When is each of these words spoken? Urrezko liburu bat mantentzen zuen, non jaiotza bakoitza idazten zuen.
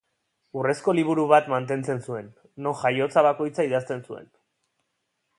Urrezko 0.59 0.93
liburu 0.99 1.25
bat 1.31 1.49
mantentzen 1.53 2.01
zuen, 2.11 2.31
non 2.67 2.77
jaiotza 2.79 3.23
bakoitza 3.27 3.67
idazten 3.69 4.01
zuen. 4.11 4.33